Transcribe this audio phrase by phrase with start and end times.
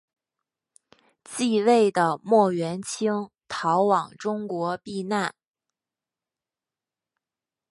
[1.23, 5.35] 继位的莫元清逃往中国避难。